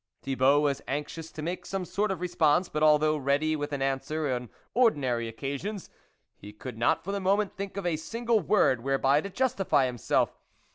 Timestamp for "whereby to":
8.81-9.29